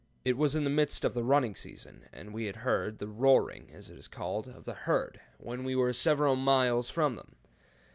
[0.25, 3.69] It was in the midst of the 'running season,' and we had heard the 'roaring'
[3.71, 7.35] (as it is called) of the herd when we were several miles from them.